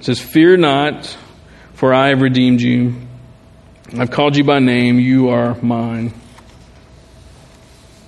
[0.00, 1.04] It says, Fear not,
[1.74, 2.94] for I have redeemed you.
[3.98, 4.98] I've called you by name.
[4.98, 6.14] You are mine.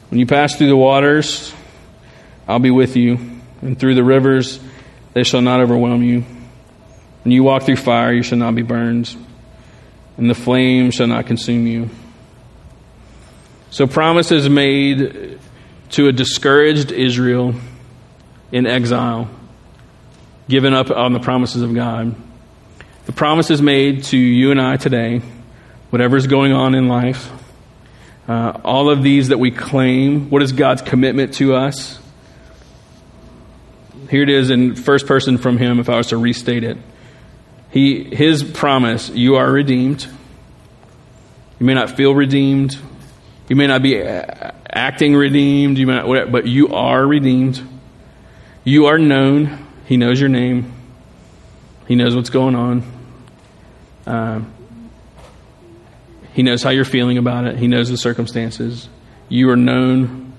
[0.08, 1.52] When you pass through the waters,
[2.48, 3.18] I'll be with you.
[3.60, 4.58] And through the rivers,
[5.16, 6.26] they shall not overwhelm you.
[7.24, 9.16] When you walk through fire, you shall not be burned,
[10.18, 11.88] and the flame shall not consume you.
[13.70, 15.38] So, promises made
[15.92, 17.54] to a discouraged Israel,
[18.52, 19.30] in exile,
[20.50, 22.14] given up on the promises of God.
[23.06, 25.22] The promises made to you and I today,
[25.88, 27.32] whatever's going on in life,
[28.28, 32.02] uh, all of these that we claim, what is God's commitment to us?
[34.10, 36.78] Here it is in first person from Him, if I was to restate it.
[37.70, 40.06] He, his promise, you are redeemed.
[41.58, 42.78] You may not feel redeemed.
[43.48, 47.60] You may not be acting redeemed, you may not, whatever, but you are redeemed.
[48.64, 49.66] You are known.
[49.86, 50.72] He knows your name.
[51.86, 52.82] He knows what's going on.
[54.06, 54.40] Uh,
[56.32, 57.56] he knows how you're feeling about it.
[57.56, 58.88] He knows the circumstances.
[59.28, 60.32] You are known.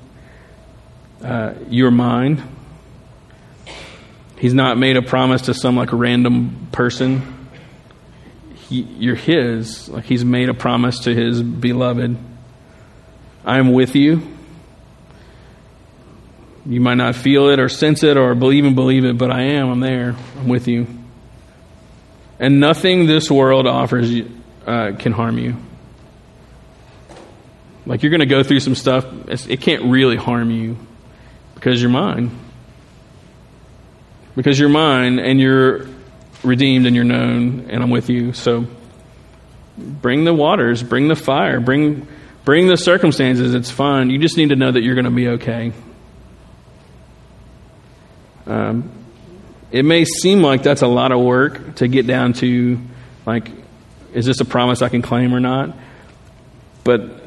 [1.23, 2.43] Uh, you're mine.
[4.37, 7.49] He's not made a promise to some like random person.
[8.53, 9.89] He, you're his.
[9.89, 12.17] Like he's made a promise to his beloved.
[13.43, 14.21] I am with you.
[16.65, 19.43] You might not feel it or sense it or believe and believe it, but I
[19.43, 19.69] am.
[19.69, 20.15] I'm there.
[20.37, 20.85] I'm with you.
[22.39, 24.29] And nothing this world offers you
[24.67, 25.55] uh, can harm you.
[27.85, 30.77] Like you're going to go through some stuff, it can't really harm you
[31.55, 32.37] because you're mine.
[34.37, 35.87] Because you're mine and you're
[36.43, 38.33] redeemed and you're known and I'm with you.
[38.33, 38.67] So
[39.77, 42.07] bring the waters, bring the fire, bring
[42.45, 43.55] bring the circumstances.
[43.55, 44.11] It's fine.
[44.11, 45.73] You just need to know that you're going to be okay.
[48.45, 48.91] Um,
[49.71, 52.79] it may seem like that's a lot of work to get down to,
[53.25, 53.51] like,
[54.13, 55.75] is this a promise I can claim or not?
[56.85, 57.21] But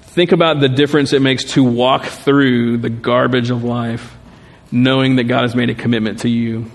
[0.00, 4.16] think about the difference it makes to walk through the garbage of life
[4.70, 6.70] knowing that God has made a commitment to you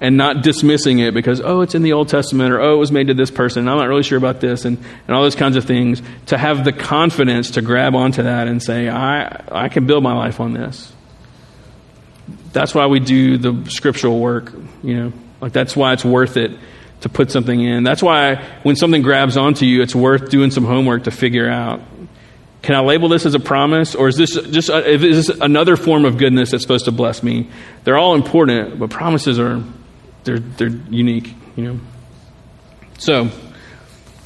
[0.00, 2.90] and not dismissing it because, oh, it's in the Old Testament or, oh, it was
[2.90, 4.76] made to this person and I'm not really sure about this and,
[5.06, 6.02] and all those kinds of things.
[6.26, 10.14] To have the confidence to grab onto that and say, I, I can build my
[10.14, 10.92] life on this.
[12.52, 14.52] That's why we do the scriptural work,
[14.82, 16.50] you know, like that's why it's worth it
[17.02, 17.84] to put something in.
[17.84, 21.80] That's why when something grabs onto you, it's worth doing some homework to figure out
[22.62, 25.76] can I label this as a promise, or is this just a, is this another
[25.76, 27.50] form of goodness that's supposed to bless me?
[27.82, 29.62] They're all important, but promises are
[30.22, 31.80] they're they're unique, you know.
[32.98, 33.28] So,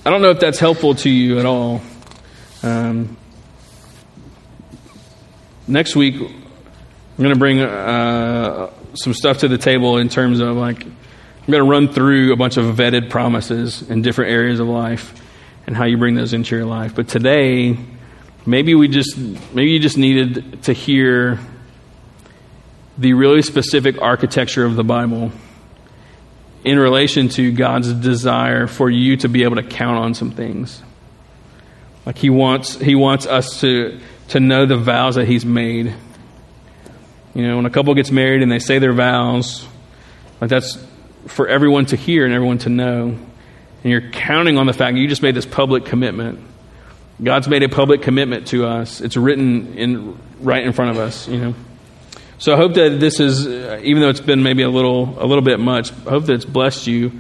[0.05, 1.81] I don't know if that's helpful to you at all.
[2.63, 3.17] Um,
[5.67, 10.57] next week, I'm going to bring uh, some stuff to the table in terms of
[10.57, 14.69] like I'm going to run through a bunch of vetted promises in different areas of
[14.69, 15.23] life
[15.67, 16.95] and how you bring those into your life.
[16.95, 17.79] But today
[18.47, 21.41] Maybe we just maybe you just needed to hear
[22.97, 25.33] the really specific architecture of the Bible
[26.63, 30.81] in relation to God's desire for you to be able to count on some things.
[32.07, 35.93] Like he wants he wants us to to know the vows that he's made.
[37.35, 39.67] You know, when a couple gets married and they say their vows,
[40.41, 40.79] like that's
[41.27, 43.09] for everyone to hear and everyone to know.
[43.09, 46.39] And you're counting on the fact that you just made this public commitment
[47.23, 49.01] God's made a public commitment to us.
[49.01, 51.55] It's written in right in front of us, you know.
[52.39, 55.25] So I hope that this is, uh, even though it's been maybe a little a
[55.25, 57.13] little bit much, I hope that it's blessed you,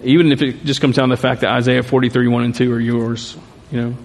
[0.00, 2.72] even if it just comes down to the fact that Isaiah 43, 1 and 2
[2.72, 3.36] are yours,
[3.72, 3.96] you know.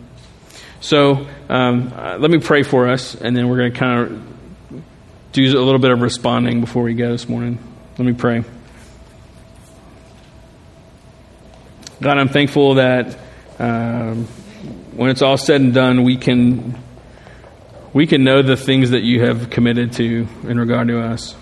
[0.82, 4.84] So um, uh, let me pray for us, and then we're going to kind of
[5.34, 7.60] do a little bit of responding before we go this morning.
[8.00, 8.44] Let me pray.
[12.02, 13.20] God, I'm thankful that.
[13.60, 14.28] Um,
[14.98, 16.76] when it's all said and done, we can
[17.94, 21.36] we can know the things that you have committed to in regard to us.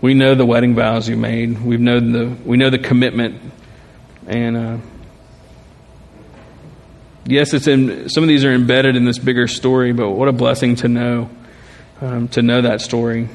[0.00, 1.60] We know the wedding vows you made.
[1.60, 3.40] We know the we know the commitment,
[4.26, 4.76] and uh,
[7.24, 9.92] yes, it's in some of these are embedded in this bigger story.
[9.92, 11.30] But what a blessing to know
[12.02, 13.30] um, to know that story.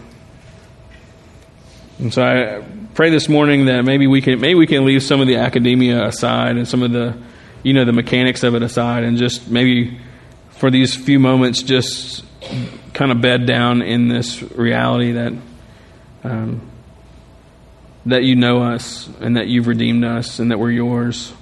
[1.97, 2.63] And so I
[2.93, 6.05] pray this morning that maybe we can maybe we can leave some of the academia
[6.05, 7.17] aside and some of the
[7.63, 9.99] you know, the mechanics of it aside and just maybe
[10.51, 12.23] for these few moments just
[12.93, 15.33] kind of bed down in this reality that
[16.23, 16.61] um,
[18.05, 21.33] that you know us and that you've redeemed us and that we're yours.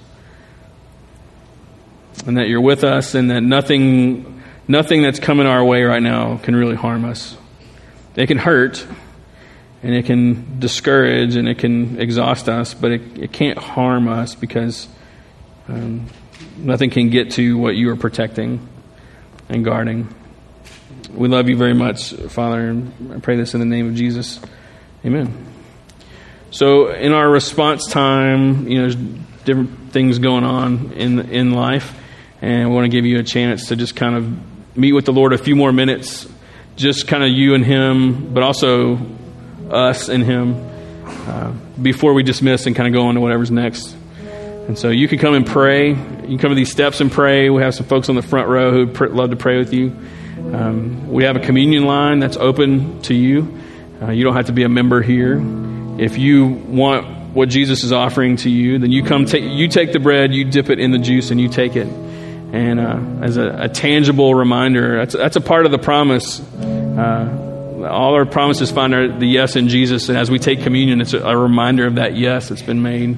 [2.26, 6.36] And that you're with us and that nothing nothing that's coming our way right now
[6.38, 7.36] can really harm us.
[8.14, 8.86] It can hurt
[9.82, 14.36] and it can discourage and it can exhaust us but it, it can't harm us
[14.36, 14.86] because
[15.68, 16.06] um,
[16.56, 18.68] nothing can get to what you are protecting
[19.48, 20.12] and guarding.
[21.12, 24.40] We love you very much, Father, and I pray this in the name of Jesus.
[25.04, 25.46] Amen.
[26.50, 28.96] So, in our response time, you know, there's
[29.44, 31.98] different things going on in in life,
[32.40, 35.12] and we want to give you a chance to just kind of meet with the
[35.12, 36.28] Lord a few more minutes,
[36.76, 38.98] just kind of you and Him, but also
[39.70, 40.70] us and Him
[41.04, 43.96] uh, before we dismiss and kind of go on to whatever's next.
[44.68, 45.88] And so you can come and pray.
[45.88, 47.50] You can come to these steps and pray.
[47.50, 49.88] We have some folks on the front row who pr- love to pray with you.
[50.52, 53.58] Um, we have a communion line that's open to you.
[54.00, 55.40] Uh, you don't have to be a member here.
[55.98, 59.92] If you want what Jesus is offering to you, then you come take you take
[59.92, 61.86] the bread, you dip it in the juice, and you take it.
[61.86, 66.40] And uh, as a, a, tangible reminder, that's, that's a part of the promise.
[66.40, 71.00] Uh, all our promises find our, the yes in Jesus, and as we take communion,
[71.00, 73.16] it's a, a reminder of that yes that's been made.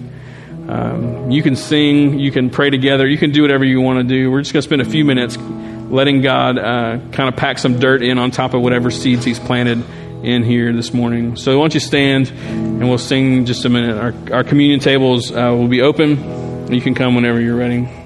[0.69, 4.05] Um, you can sing, you can pray together, you can do whatever you want to
[4.05, 4.31] do.
[4.31, 7.79] We're just going to spend a few minutes letting God uh, kind of pack some
[7.79, 9.85] dirt in on top of whatever seeds He's planted
[10.25, 11.37] in here this morning.
[11.37, 13.97] So, why don't you stand and we'll sing just a minute.
[13.97, 16.73] Our, our communion tables uh, will be open.
[16.73, 18.04] You can come whenever you're ready.